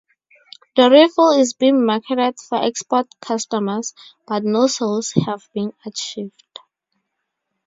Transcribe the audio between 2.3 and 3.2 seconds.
for export